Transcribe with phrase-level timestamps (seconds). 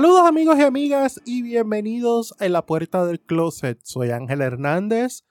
[0.00, 3.80] Saludos amigos y amigas y bienvenidos a La Puerta del Closet.
[3.82, 5.26] Soy Ángel Hernández.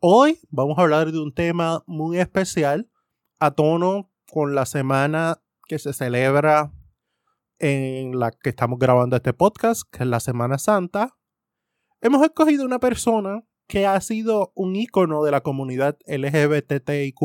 [0.00, 2.90] Hoy vamos a hablar de un tema muy especial
[3.38, 6.72] a tono con la semana que se celebra
[7.60, 11.16] en la que estamos grabando este podcast, que es la Semana Santa.
[12.00, 17.20] Hemos escogido una persona que ha sido un ícono de la comunidad LGBTIQ,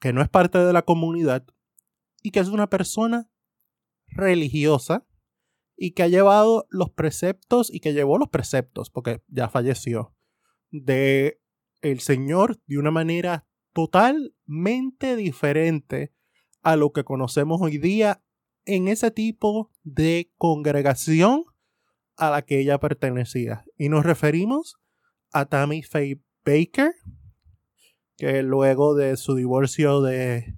[0.00, 1.44] que no es parte de la comunidad
[2.22, 3.28] y que es una persona
[4.16, 5.06] religiosa
[5.76, 10.14] y que ha llevado los preceptos y que llevó los preceptos, porque ya falleció,
[10.70, 11.40] de
[11.82, 16.14] el Señor de una manera totalmente diferente
[16.62, 18.22] a lo que conocemos hoy día
[18.64, 21.44] en ese tipo de congregación
[22.16, 23.64] a la que ella pertenecía.
[23.76, 24.78] Y nos referimos
[25.32, 26.92] a Tammy Faye Baker,
[28.16, 30.56] que luego de su divorcio de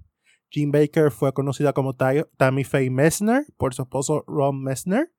[0.49, 5.13] Jean Baker fue conocida como Tammy Faye Messner por su esposo Ron Messner.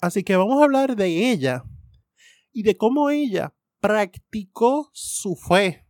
[0.00, 1.64] Así que vamos a hablar de ella
[2.52, 5.86] y de cómo ella practicó su fe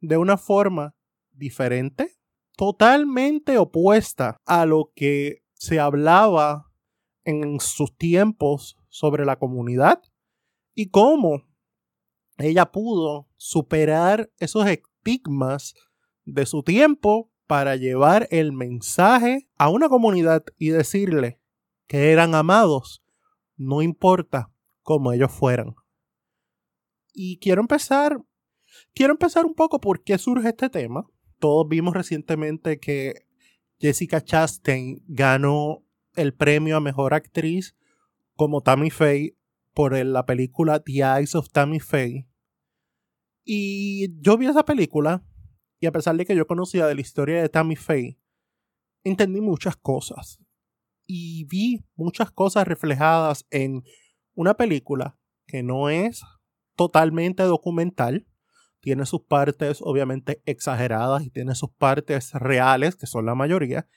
[0.00, 0.94] de una forma
[1.32, 2.18] diferente,
[2.56, 6.70] totalmente opuesta a lo que se hablaba
[7.24, 10.02] en sus tiempos sobre la comunidad
[10.74, 11.42] y cómo
[12.38, 15.74] ella pudo superar esos estigmas
[16.24, 21.40] de su tiempo para llevar el mensaje a una comunidad y decirle
[21.86, 23.02] que eran amados,
[23.56, 25.74] no importa cómo ellos fueran.
[27.12, 28.22] Y quiero empezar,
[28.94, 31.06] quiero empezar un poco por qué surge este tema.
[31.38, 33.26] Todos vimos recientemente que
[33.80, 35.82] Jessica Chastain ganó
[36.16, 37.74] el premio a mejor actriz
[38.36, 39.36] como Tammy Faye
[39.72, 42.28] por la película The Eyes of Tammy Faye.
[43.42, 45.24] Y yo vi esa película
[45.80, 48.18] y a pesar de que yo conocía de la historia de Tammy Faye,
[49.04, 50.38] entendí muchas cosas.
[51.06, 53.82] Y vi muchas cosas reflejadas en
[54.34, 56.22] una película que no es
[56.76, 58.26] totalmente documental.
[58.80, 63.88] Tiene sus partes obviamente exageradas y tiene sus partes reales, que son la mayoría,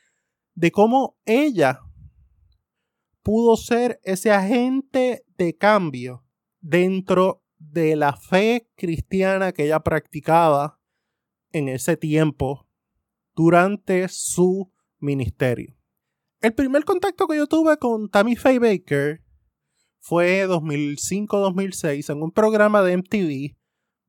[0.53, 1.81] de cómo ella
[3.21, 6.25] pudo ser ese agente de cambio
[6.59, 10.80] dentro de la fe cristiana que ella practicaba
[11.51, 12.67] en ese tiempo
[13.35, 15.75] durante su ministerio.
[16.41, 19.21] El primer contacto que yo tuve con Tammy Faye Baker
[19.99, 23.55] fue 2005-2006 en un programa de MTV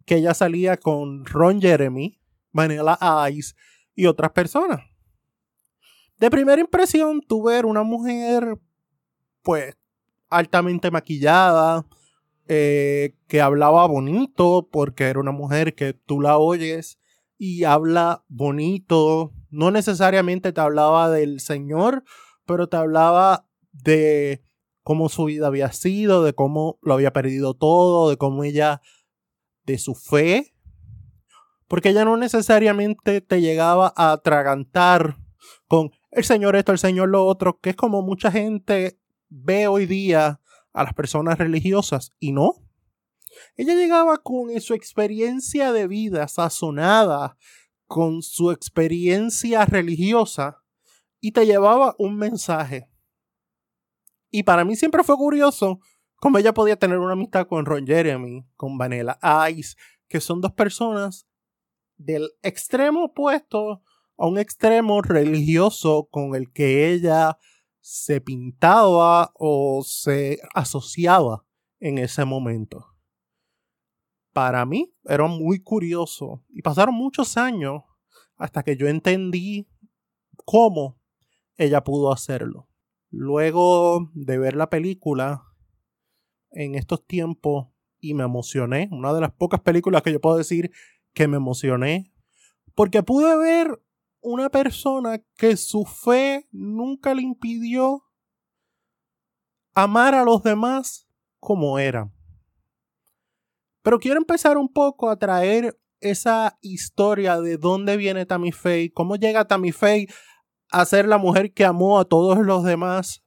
[0.06, 2.18] que ella salía con Ron Jeremy,
[2.50, 2.98] Vanilla
[3.30, 3.54] Ice
[3.94, 4.80] y otras personas.
[6.18, 8.58] De primera impresión tuve una mujer
[9.42, 9.76] pues
[10.28, 11.84] altamente maquillada,
[12.48, 16.98] eh, que hablaba bonito porque era una mujer que tú la oyes
[17.44, 19.32] y habla bonito.
[19.50, 22.04] No necesariamente te hablaba del Señor,
[22.46, 24.44] pero te hablaba de
[24.84, 28.80] cómo su vida había sido, de cómo lo había perdido todo, de cómo ella,
[29.64, 30.54] de su fe.
[31.66, 35.16] Porque ella no necesariamente te llegaba a atragantar
[35.66, 39.86] con el Señor esto, el Señor lo otro, que es como mucha gente ve hoy
[39.86, 40.40] día
[40.72, 42.62] a las personas religiosas y no.
[43.56, 47.36] Ella llegaba con su experiencia de vida sazonada,
[47.86, 50.62] con su experiencia religiosa,
[51.20, 52.88] y te llevaba un mensaje.
[54.30, 55.80] Y para mí siempre fue curioso
[56.16, 59.18] cómo ella podía tener una amistad con Ron Jeremy, con Vanilla
[59.50, 59.76] Ice,
[60.08, 61.26] que son dos personas
[61.96, 63.82] del extremo opuesto
[64.16, 67.38] a un extremo religioso con el que ella
[67.80, 71.44] se pintaba o se asociaba
[71.78, 72.91] en ese momento
[74.32, 77.82] para mí era muy curioso y pasaron muchos años
[78.36, 79.68] hasta que yo entendí
[80.44, 80.98] cómo
[81.56, 82.68] ella pudo hacerlo.
[83.10, 85.44] Luego de ver la película
[86.50, 87.68] en estos tiempos
[88.00, 90.70] y me emocioné, una de las pocas películas que yo puedo decir
[91.12, 92.12] que me emocioné,
[92.74, 93.80] porque pude ver
[94.20, 98.04] una persona que su fe nunca le impidió
[99.74, 101.08] amar a los demás
[101.38, 102.12] como eran.
[103.82, 109.16] Pero quiero empezar un poco a traer esa historia de dónde viene Tammy Faye, cómo
[109.16, 110.08] llega Tammy Faye
[110.70, 113.22] a ser la mujer que amó a todos los demás.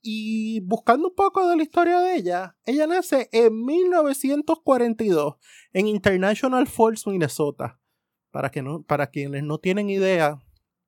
[0.00, 5.36] Y buscando un poco de la historia de ella, ella nace en 1942
[5.72, 7.78] en International Falls, Minnesota.
[8.32, 10.42] Para, que no, para quienes no tienen idea,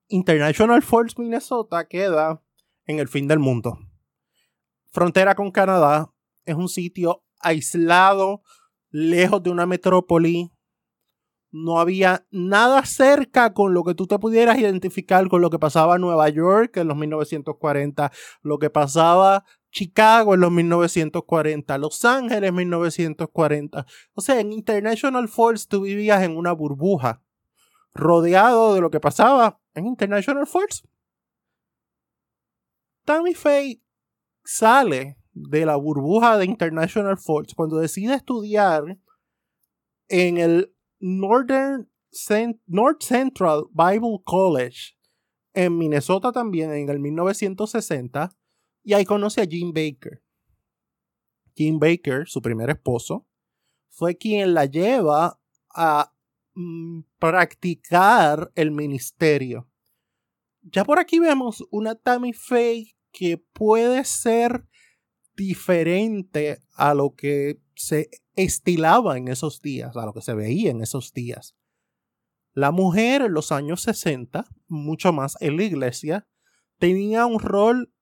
[0.09, 2.43] International Falls, Minnesota queda
[2.87, 3.79] en el fin del mundo.
[4.91, 6.12] Frontera con Canadá,
[6.44, 8.43] es un sitio aislado,
[8.91, 10.50] lejos de una metrópoli,
[11.55, 15.94] no había nada cerca con lo que tú te pudieras identificar con lo que pasaba
[15.94, 18.11] en Nueva York en los 1940,
[18.43, 23.87] lo que pasaba Chicago en los 1940, Los Ángeles en 1940.
[24.14, 27.23] O sea, en International Falls tú vivías en una burbuja,
[27.93, 30.82] rodeado de lo que pasaba en International Falls.
[33.05, 33.81] Tammy Faye
[34.44, 38.99] sale de la burbuja de International Falls cuando decide estudiar
[40.09, 41.91] en el Northern
[42.67, 44.97] North Central Bible College
[45.53, 48.37] en Minnesota también en el 1960
[48.83, 50.23] y ahí conoce a Jim Baker.
[51.57, 53.27] Jim Baker, su primer esposo,
[53.91, 55.41] fue quien la lleva
[55.75, 56.13] a
[56.55, 59.69] mm, practicar el ministerio.
[60.63, 64.67] Ya por aquí vemos una Tammy Faye que puede ser
[65.37, 70.83] diferente a lo que se estilaba en esos días, a lo que se veía en
[70.83, 71.57] esos días.
[72.53, 76.29] La mujer en los años 60, mucho más en la iglesia,
[76.79, 77.93] tenía un rol,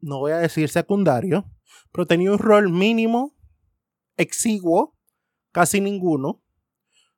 [0.00, 1.50] no voy a decir secundario,
[1.92, 3.36] pero tenía un rol mínimo,
[4.16, 4.96] exiguo,
[5.52, 6.42] casi ninguno,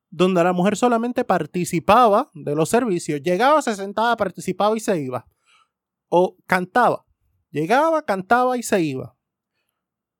[0.09, 5.25] donde la mujer solamente participaba de los servicios, llegaba, se sentaba, participaba y se iba.
[6.09, 7.05] O cantaba,
[7.49, 9.15] llegaba, cantaba y se iba.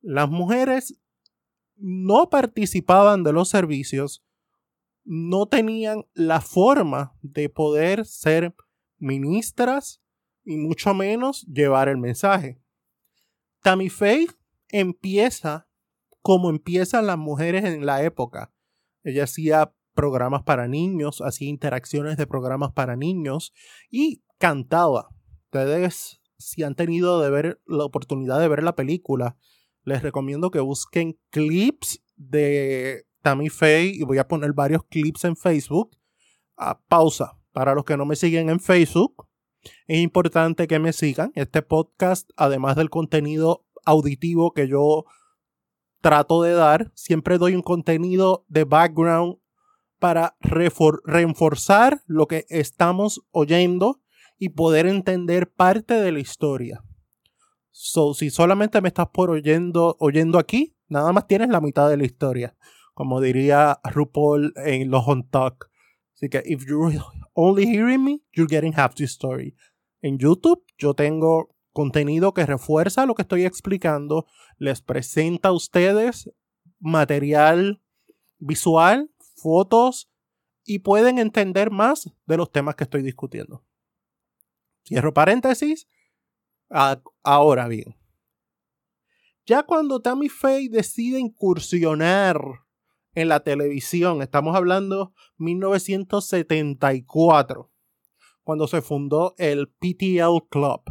[0.01, 0.99] Las mujeres
[1.75, 4.23] no participaban de los servicios,
[5.03, 8.55] no tenían la forma de poder ser
[8.97, 10.01] ministras
[10.43, 12.61] y mucho menos llevar el mensaje.
[13.61, 14.27] Tammy Faye
[14.69, 15.67] empieza
[16.21, 18.53] como empiezan las mujeres en la época.
[19.03, 23.53] Ella hacía programas para niños, hacía interacciones de programas para niños
[23.89, 25.09] y cantaba.
[25.45, 29.37] Ustedes, si han tenido de ver la oportunidad de ver la película,
[29.83, 35.35] les recomiendo que busquen clips de Tammy Faye y voy a poner varios clips en
[35.35, 35.97] Facebook.
[36.57, 37.37] A pausa.
[37.51, 39.27] Para los que no me siguen en Facebook,
[39.87, 41.31] es importante que me sigan.
[41.35, 45.05] Este podcast, además del contenido auditivo que yo
[46.01, 49.37] trato de dar, siempre doy un contenido de background
[49.99, 54.01] para reforzar lo que estamos oyendo
[54.39, 56.83] y poder entender parte de la historia.
[57.71, 61.97] So, si solamente me estás por oyendo, oyendo aquí, nada más tienes la mitad de
[61.97, 62.55] la historia.
[62.93, 65.71] Como diría RuPaul en los On Talk.
[66.13, 66.99] Así que, if you're
[67.33, 69.55] only hearing me, you're getting half the story.
[70.01, 74.27] En YouTube, yo tengo contenido que refuerza lo que estoy explicando,
[74.57, 76.29] les presenta a ustedes
[76.79, 77.81] material
[78.39, 80.11] visual, fotos
[80.65, 83.63] y pueden entender más de los temas que estoy discutiendo.
[84.83, 85.87] Cierro paréntesis
[86.71, 87.95] ahora bien,
[89.45, 92.41] ya cuando Tammy Faye decide incursionar
[93.13, 97.69] en la televisión, estamos hablando 1974,
[98.43, 100.81] cuando se fundó el PTL Club.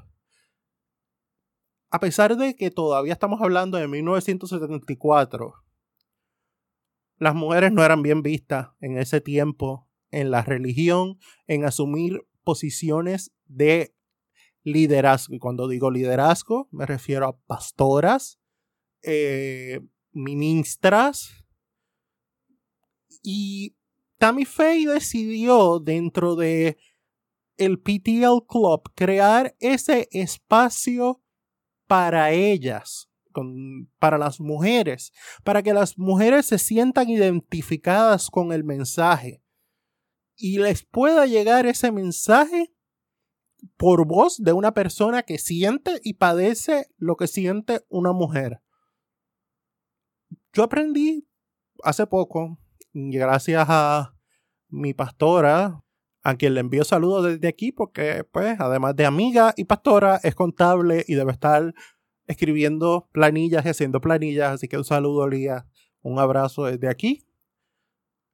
[1.91, 5.55] A pesar de que todavía estamos hablando de 1974,
[7.17, 13.33] las mujeres no eran bien vistas en ese tiempo en la religión, en asumir posiciones
[13.47, 13.95] de
[14.63, 15.35] liderazgo.
[15.35, 18.39] Y cuando digo liderazgo, me refiero a pastoras,
[19.03, 19.81] eh,
[20.13, 21.45] ministras.
[23.23, 23.77] Y
[24.19, 26.79] Tammy Faye decidió dentro de
[27.57, 31.23] el PTL Club crear ese espacio
[31.87, 33.11] para ellas,
[33.99, 35.13] para las mujeres,
[35.45, 39.43] para que las mujeres se sientan identificadas con el mensaje
[40.37, 42.73] y les pueda llegar ese mensaje
[43.77, 48.61] por voz de una persona que siente y padece lo que siente una mujer.
[50.53, 51.29] Yo aprendí
[51.83, 52.59] hace poco,
[52.93, 54.15] gracias a
[54.69, 55.83] mi pastora,
[56.23, 60.35] a quien le envío saludos desde aquí, porque, pues, además de amiga y pastora, es
[60.35, 61.75] contable y debe estar
[62.27, 64.53] escribiendo planillas y haciendo planillas.
[64.53, 65.67] Así que un saludo, Lía.
[66.03, 67.27] Un abrazo desde aquí.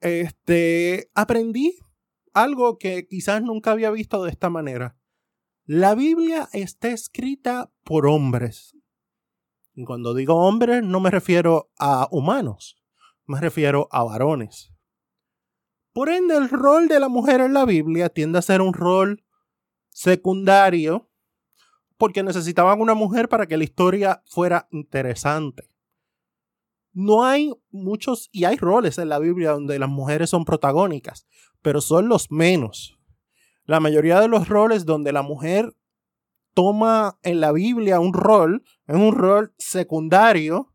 [0.00, 1.78] Este, aprendí
[2.34, 4.96] algo que quizás nunca había visto de esta manera.
[5.68, 8.76] La Biblia está escrita por hombres.
[9.74, 12.76] Y cuando digo hombres no me refiero a humanos,
[13.26, 14.72] me refiero a varones.
[15.92, 19.24] Por ende, el rol de la mujer en la Biblia tiende a ser un rol
[19.88, 21.10] secundario
[21.96, 25.68] porque necesitaban una mujer para que la historia fuera interesante.
[26.92, 31.26] No hay muchos, y hay roles en la Biblia donde las mujeres son protagónicas,
[31.60, 32.95] pero son los menos.
[33.66, 35.76] La mayoría de los roles donde la mujer
[36.54, 40.72] toma en la Biblia un rol, es un rol secundario,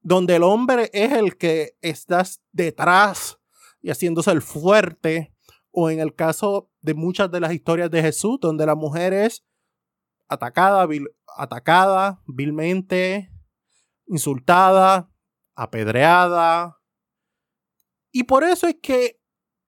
[0.00, 3.38] donde el hombre es el que está detrás
[3.80, 5.32] y haciéndose el fuerte,
[5.70, 9.44] o en el caso de muchas de las historias de Jesús, donde la mujer es
[10.28, 10.86] atacada,
[11.36, 13.30] atacada vilmente,
[14.06, 15.10] insultada,
[15.54, 16.80] apedreada.
[18.10, 19.20] Y por eso es que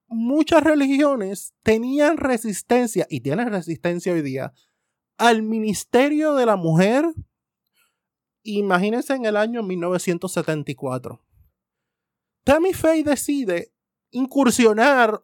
[0.09, 4.53] muchas religiones tenían resistencia, y tienen resistencia hoy día,
[5.17, 7.05] al ministerio de la mujer.
[8.43, 11.21] Imagínense en el año 1974.
[12.43, 13.71] Tammy Faye decide
[14.11, 15.23] incursionar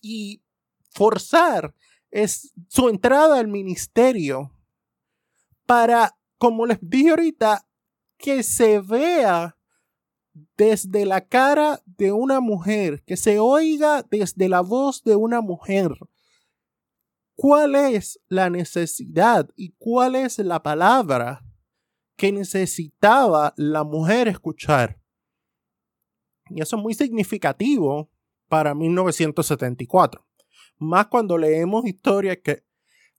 [0.00, 0.42] y
[0.90, 1.74] forzar
[2.68, 4.52] su entrada al ministerio
[5.66, 7.66] para, como les dije ahorita,
[8.16, 9.55] que se vea
[10.56, 15.92] desde la cara de una mujer, que se oiga desde la voz de una mujer.
[17.34, 21.44] ¿Cuál es la necesidad y cuál es la palabra
[22.16, 25.00] que necesitaba la mujer escuchar?
[26.48, 28.10] Y eso es muy significativo
[28.48, 30.24] para 1974.
[30.78, 32.64] Más cuando leemos historias que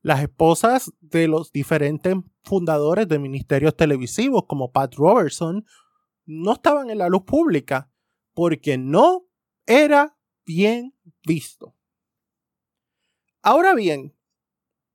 [0.01, 5.65] las esposas de los diferentes fundadores de ministerios televisivos como Pat Robertson
[6.27, 7.89] no estaban en la luz pública
[8.34, 9.27] porque no
[9.65, 10.15] era
[10.46, 10.93] bien
[11.25, 11.74] visto.
[13.41, 14.15] Ahora bien,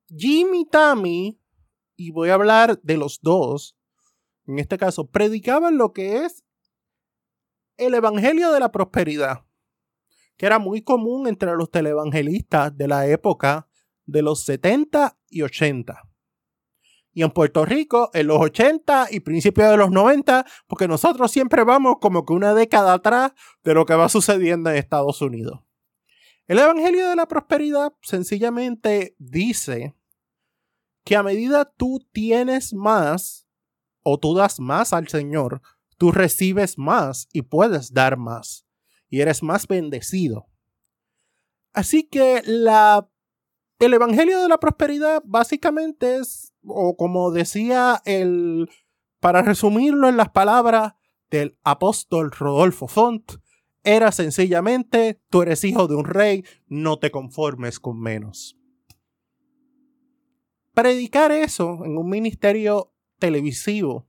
[0.08, 1.40] Jimmy y Tammy,
[1.96, 3.76] y voy a hablar de los dos,
[4.46, 6.44] en este caso, predicaban lo que es
[7.78, 9.46] el Evangelio de la Prosperidad,
[10.36, 13.68] que era muy común entre los televangelistas de la época
[14.04, 16.11] de los 70 y 80.
[17.12, 21.64] Y en Puerto Rico, en los 80 y principios de los 90, porque nosotros siempre
[21.64, 23.32] vamos como que una década atrás
[23.64, 25.60] de lo que va sucediendo en Estados Unidos.
[26.46, 29.94] El Evangelio de la Prosperidad sencillamente dice
[31.04, 33.46] que a medida tú tienes más
[34.02, 35.62] o tú das más al Señor,
[35.98, 38.66] tú recibes más y puedes dar más
[39.08, 40.48] y eres más bendecido.
[41.72, 43.08] Así que la,
[43.78, 48.68] el Evangelio de la Prosperidad básicamente es, o como decía el,
[49.20, 50.94] para resumirlo en las palabras
[51.30, 53.32] del apóstol Rodolfo Font,
[53.84, 58.56] era sencillamente, tú eres hijo de un rey, no te conformes con menos.
[60.72, 64.08] Predicar eso en un ministerio televisivo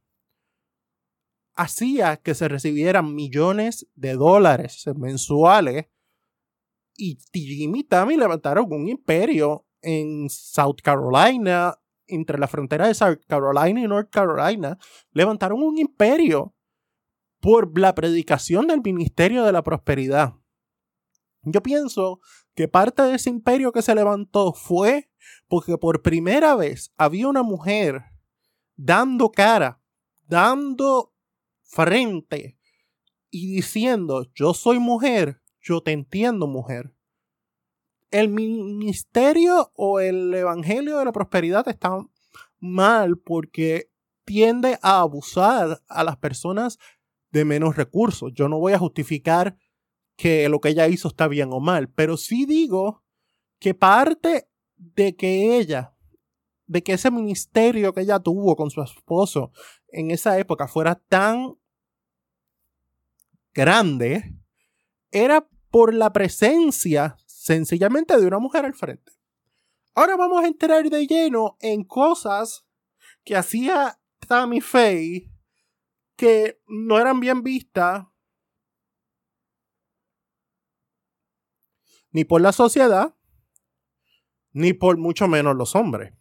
[1.55, 5.87] hacía que se recibieran millones de dólares mensuales
[6.95, 11.77] y Jimmy Tammy levantaron un imperio en South Carolina,
[12.13, 14.77] entre la frontera de South Carolina y North Carolina,
[15.11, 16.55] levantaron un imperio
[17.39, 20.35] por la predicación del Ministerio de la Prosperidad.
[21.41, 22.21] Yo pienso
[22.55, 25.09] que parte de ese imperio que se levantó fue
[25.47, 28.03] porque por primera vez había una mujer
[28.75, 29.81] dando cara,
[30.25, 31.13] dando
[31.63, 32.57] frente
[33.29, 36.95] y diciendo, yo soy mujer, yo te entiendo mujer.
[38.13, 41.97] El ministerio o el evangelio de la prosperidad está
[42.59, 43.89] mal porque
[44.23, 46.77] tiende a abusar a las personas
[47.31, 48.31] de menos recursos.
[48.35, 49.57] Yo no voy a justificar
[50.15, 53.03] que lo que ella hizo está bien o mal, pero sí digo
[53.57, 55.95] que parte de que ella,
[56.67, 59.51] de que ese ministerio que ella tuvo con su esposo
[59.87, 61.55] en esa época fuera tan
[63.55, 64.35] grande
[65.09, 69.11] era por la presencia sencillamente de una mujer al frente.
[69.93, 72.65] Ahora vamos a entrar de lleno en cosas
[73.25, 75.29] que hacía Tammy Faye
[76.15, 78.05] que no eran bien vistas
[82.11, 83.13] ni por la sociedad,
[84.53, 86.13] ni por mucho menos los hombres.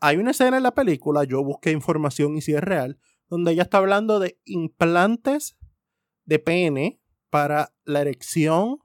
[0.00, 3.62] Hay una escena en la película, yo busqué información y si es real, donde ella
[3.62, 5.56] está hablando de implantes
[6.26, 7.00] de pene
[7.30, 8.82] para la erección,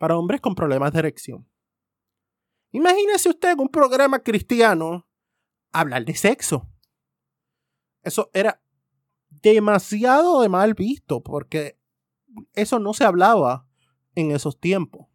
[0.00, 1.46] para hombres con problemas de erección.
[2.72, 5.06] Imagínese usted un programa cristiano
[5.72, 6.70] hablar de sexo.
[8.02, 8.62] Eso era
[9.28, 11.78] demasiado de mal visto porque
[12.54, 13.68] eso no se hablaba
[14.14, 15.06] en esos tiempos.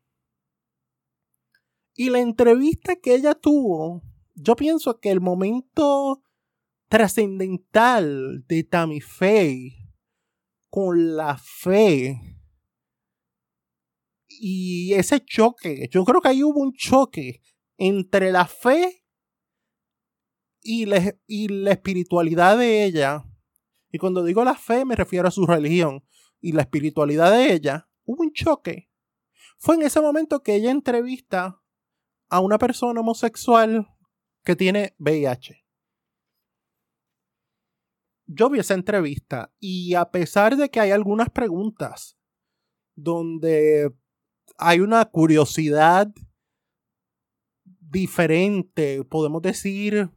[1.95, 4.03] Y la entrevista que ella tuvo,
[4.35, 6.21] yo pienso que el momento
[6.89, 9.95] trascendental de Tammy Faye
[10.69, 12.34] con la fe
[14.39, 15.87] y ese choque.
[15.91, 17.41] Yo creo que ahí hubo un choque
[17.77, 19.03] entre la fe
[20.61, 23.25] y la, y la espiritualidad de ella.
[23.91, 26.03] Y cuando digo la fe me refiero a su religión
[26.41, 27.89] y la espiritualidad de ella.
[28.03, 28.89] Hubo un choque.
[29.57, 31.61] Fue en ese momento que ella entrevista
[32.29, 33.87] a una persona homosexual
[34.43, 35.65] que tiene VIH
[38.27, 42.17] yo vi esa entrevista y a pesar de que hay algunas preguntas
[42.95, 43.93] donde
[44.57, 46.07] hay una curiosidad
[47.63, 50.09] diferente, podemos decir,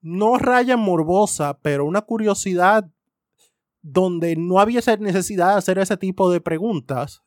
[0.00, 2.90] no raya morbosa, pero una curiosidad
[3.82, 7.22] donde no había necesidad de hacer ese tipo de preguntas.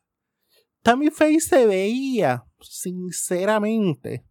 [0.82, 4.24] Tammy Faye se veía, sinceramente,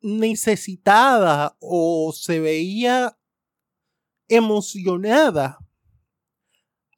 [0.00, 3.18] necesitada o se veía
[4.28, 5.58] emocionada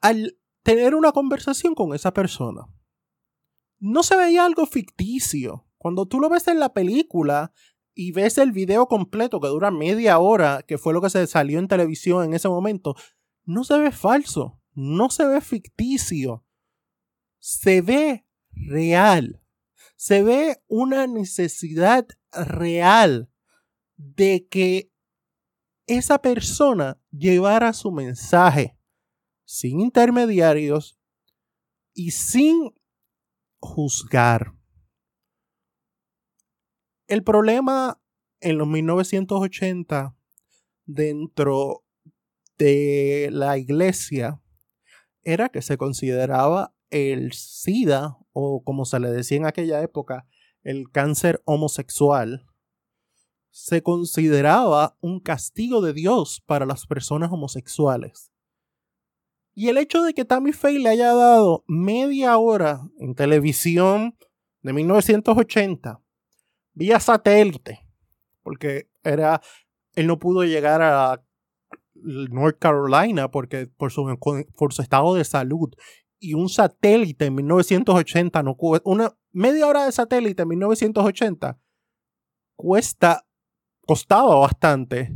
[0.01, 0.38] al
[0.69, 2.69] tener una conversación con esa persona.
[3.79, 5.67] No se veía algo ficticio.
[5.79, 7.55] Cuando tú lo ves en la película
[7.95, 11.59] y ves el video completo que dura media hora, que fue lo que se salió
[11.59, 12.97] en televisión en ese momento,
[13.47, 16.45] no se ve falso, no se ve ficticio,
[17.39, 19.43] se ve real,
[19.97, 23.31] se ve una necesidad real
[23.97, 24.93] de que
[25.87, 28.78] esa persona llevara su mensaje
[29.49, 31.01] sin intermediarios
[31.95, 32.75] y sin
[33.61, 34.53] juzgar.
[37.07, 37.99] El problema
[38.41, 40.15] en los 1980
[40.85, 41.83] dentro
[42.59, 44.43] de la iglesia
[45.23, 50.29] era que se consideraba el SIDA, o como se le decía en aquella época,
[50.63, 52.47] el cáncer homosexual,
[53.51, 58.28] se consideraba un castigo de Dios para las personas homosexuales.
[59.59, 64.17] Y el hecho de que Tammy Faye le haya dado media hora en televisión
[64.63, 66.01] de 1980
[66.75, 67.85] vía satélite,
[68.45, 69.41] porque era
[69.97, 71.25] él no pudo llegar a
[71.97, 74.17] North Carolina porque por su,
[74.57, 75.71] por su estado de salud
[76.21, 81.59] y un satélite en 1980 no una media hora de satélite en 1980
[82.55, 83.27] cuesta
[83.85, 85.13] costaba bastante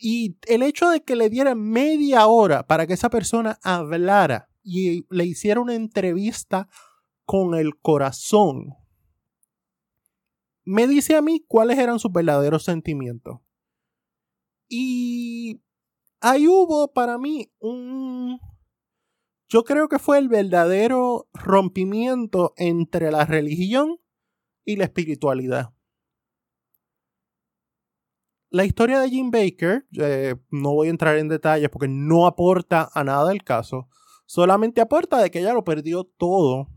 [0.00, 5.04] y el hecho de que le diera media hora para que esa persona hablara y
[5.14, 6.68] le hiciera una entrevista
[7.26, 8.74] con el corazón,
[10.64, 13.40] me dice a mí cuáles eran sus verdaderos sentimientos.
[14.68, 15.60] Y
[16.20, 18.40] ahí hubo para mí un...
[19.48, 23.98] Yo creo que fue el verdadero rompimiento entre la religión
[24.64, 25.74] y la espiritualidad.
[28.52, 32.90] La historia de Jim Baker, eh, no voy a entrar en detalles porque no aporta
[32.92, 33.88] a nada el caso,
[34.26, 36.68] solamente aporta de que ella lo perdió todo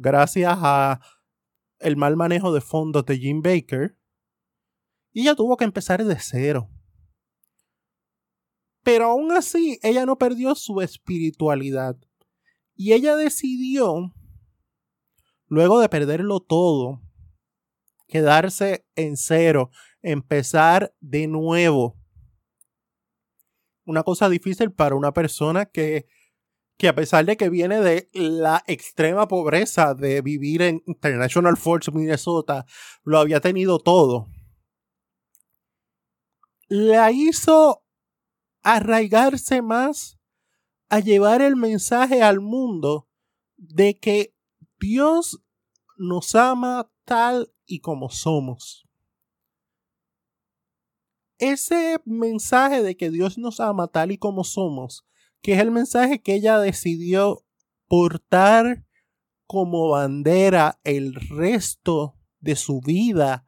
[0.00, 1.00] gracias a
[1.80, 3.98] el mal manejo de fondos de Jim Baker
[5.12, 6.70] y ella tuvo que empezar de cero.
[8.82, 11.98] Pero aún así, ella no perdió su espiritualidad
[12.74, 14.14] y ella decidió,
[15.46, 17.02] luego de perderlo todo,
[18.06, 19.70] quedarse en cero
[20.10, 21.96] empezar de nuevo.
[23.84, 26.06] Una cosa difícil para una persona que,
[26.76, 31.92] que a pesar de que viene de la extrema pobreza de vivir en International Falls,
[31.92, 32.66] Minnesota,
[33.02, 34.28] lo había tenido todo.
[36.68, 37.84] La hizo
[38.62, 40.18] arraigarse más
[40.90, 43.08] a llevar el mensaje al mundo
[43.56, 44.34] de que
[44.78, 45.42] Dios
[45.96, 48.87] nos ama tal y como somos
[51.38, 55.06] ese mensaje de que Dios nos ama tal y como somos,
[55.40, 57.44] que es el mensaje que ella decidió
[57.86, 58.84] portar
[59.46, 63.44] como bandera el resto de su vida,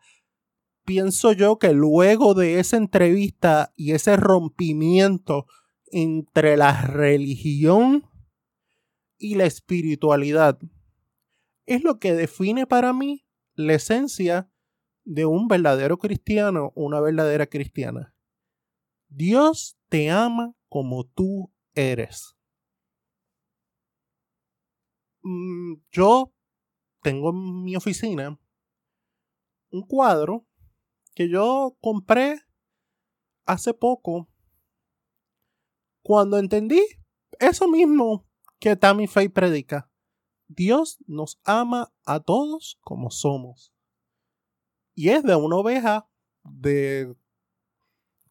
[0.85, 5.47] pienso yo que luego de esa entrevista y ese rompimiento
[5.87, 8.09] entre la religión
[9.19, 10.59] y la espiritualidad,
[11.67, 14.51] es lo que define para mí la esencia
[15.05, 18.15] de un verdadero cristiano una verdadera cristiana.
[19.09, 22.37] Dios te ama como tú eres.
[25.23, 26.33] Mm, yo
[27.03, 28.39] tengo en mi oficina
[29.71, 30.47] un cuadro
[31.15, 32.41] que yo compré
[33.45, 34.29] hace poco
[36.03, 36.81] cuando entendí
[37.39, 38.27] eso mismo
[38.59, 39.91] que Tammy Faye predica.
[40.49, 43.73] Dios nos ama a todos como somos.
[45.01, 46.07] Y es de una oveja
[46.45, 47.17] de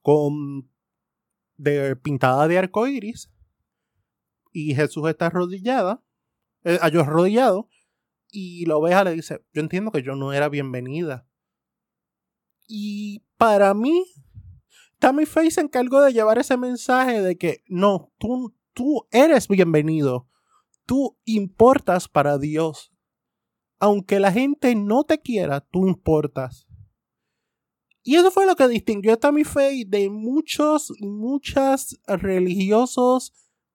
[0.04, 0.70] con
[1.58, 3.32] de pintada de arco iris.
[4.54, 6.04] Y Jesús está arrodillada,
[6.64, 7.70] eh, arrodillado,
[8.30, 11.28] y la oveja le dice: Yo entiendo que yo no era bienvenida.
[12.68, 14.06] Y para mí,
[15.00, 20.30] Tammy Faye se encargó de llevar ese mensaje de que no, tú, tú eres bienvenido.
[20.86, 22.94] Tú importas para Dios
[23.80, 26.68] aunque la gente no te quiera, tú importas.
[28.04, 33.34] Y eso fue lo que distinguió a Tammy Faye de muchos, muchas religiosos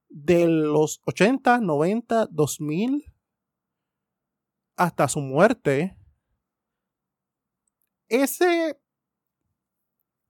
[0.08, 3.04] de los 80, 90, 2000
[4.76, 5.96] hasta su muerte,
[8.08, 8.80] ese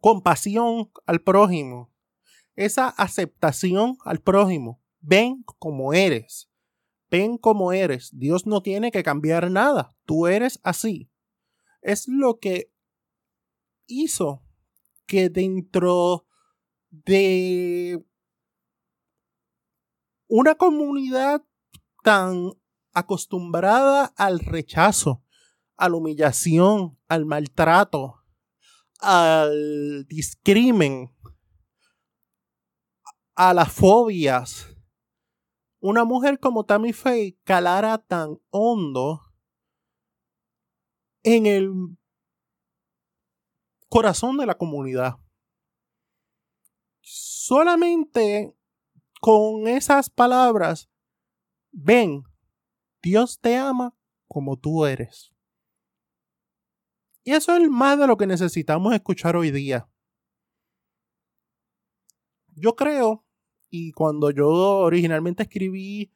[0.00, 1.90] compasión al prójimo,
[2.56, 6.50] esa aceptación al prójimo, ven como eres,
[7.14, 11.12] ven como eres, Dios no tiene que cambiar nada, tú eres así.
[11.80, 12.72] Es lo que
[13.86, 14.42] hizo
[15.06, 16.26] que dentro
[16.90, 18.04] de
[20.26, 21.44] una comunidad
[22.02, 22.50] tan
[22.92, 25.22] acostumbrada al rechazo,
[25.76, 28.24] a la humillación, al maltrato,
[28.98, 31.14] al discrimen,
[33.36, 34.73] a las fobias,
[35.86, 39.20] una mujer como Tammy Faye calara tan hondo
[41.22, 41.70] en el
[43.90, 45.16] corazón de la comunidad.
[47.02, 48.56] Solamente
[49.20, 50.88] con esas palabras,
[51.70, 52.22] ven,
[53.02, 53.94] Dios te ama
[54.26, 55.34] como tú eres.
[57.24, 59.86] Y eso es más de lo que necesitamos escuchar hoy día.
[62.54, 63.23] Yo creo,
[63.76, 66.12] y cuando yo originalmente escribí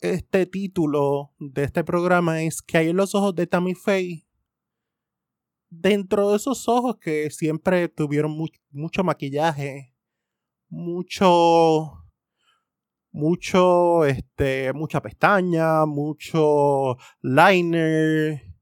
[0.00, 4.26] este título de este programa, es que hay en los ojos de Tammy Faye,
[5.68, 8.36] dentro de esos ojos que siempre tuvieron
[8.72, 9.94] mucho maquillaje,
[10.68, 11.92] mucho
[13.12, 18.52] mucho, este, mucha pestaña, mucho liner.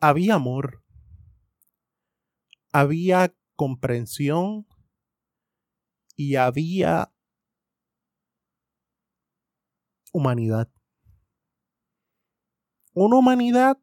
[0.00, 0.82] Había amor.
[2.72, 4.66] Había comprensión
[6.16, 7.12] y había
[10.12, 10.70] humanidad.
[12.92, 13.78] Una humanidad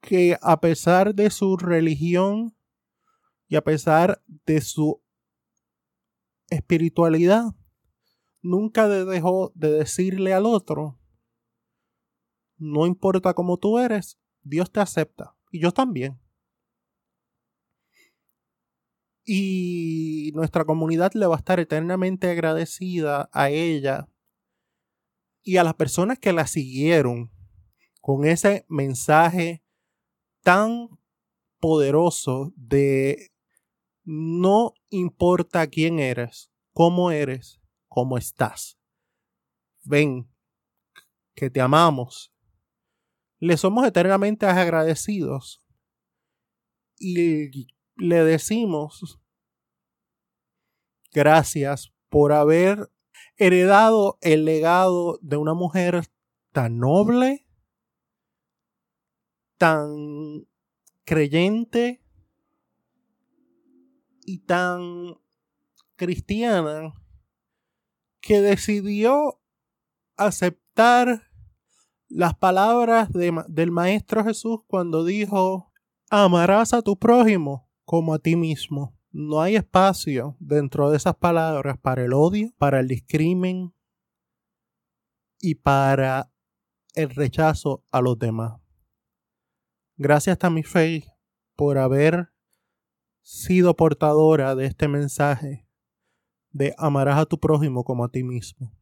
[0.00, 2.56] que a pesar de su religión
[3.48, 5.02] y a pesar de su
[6.50, 7.44] espiritualidad,
[8.42, 10.98] nunca dejó de decirle al otro,
[12.56, 15.36] no importa cómo tú eres, Dios te acepta.
[15.50, 16.20] Y yo también.
[19.24, 24.08] Y nuestra comunidad le va a estar eternamente agradecida a ella
[25.42, 27.30] y a las personas que la siguieron
[28.00, 29.64] con ese mensaje
[30.42, 30.88] tan
[31.58, 33.32] poderoso de
[34.04, 38.78] no importa quién eres, cómo eres, cómo estás.
[39.82, 40.30] Ven,
[41.34, 42.32] que te amamos.
[43.38, 45.64] Le somos eternamente agradecidos
[46.98, 49.20] y le decimos
[51.12, 52.90] gracias por haber
[53.36, 56.04] heredado el legado de una mujer
[56.52, 57.46] tan noble,
[59.56, 60.46] tan
[61.04, 62.02] creyente
[64.24, 65.16] y tan
[65.96, 66.92] cristiana
[68.20, 69.40] que decidió
[70.16, 71.22] aceptar
[72.08, 75.72] las palabras del Maestro Jesús cuando dijo,
[76.10, 78.97] amarás a tu prójimo como a ti mismo.
[79.10, 83.74] No hay espacio dentro de esas palabras para el odio, para el discrimen
[85.40, 86.30] y para
[86.94, 88.60] el rechazo a los demás.
[89.96, 91.04] Gracias a mi fe
[91.56, 92.32] por haber
[93.22, 95.66] sido portadora de este mensaje
[96.50, 98.72] de amarás a tu prójimo como a ti mismo.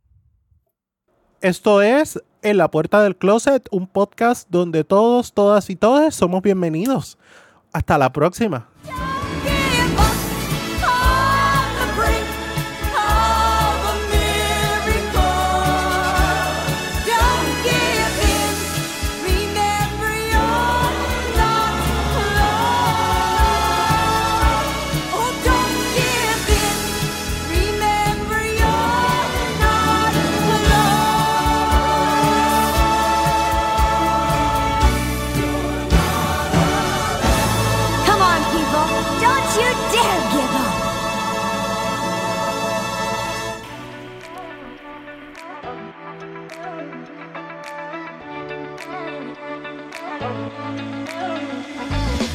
[1.41, 6.43] Esto es En la Puerta del Closet, un podcast donde todos, todas y todas somos
[6.43, 7.19] bienvenidos.
[7.73, 8.69] Hasta la próxima.
[46.67, 47.11] Thank
[52.21, 52.26] you.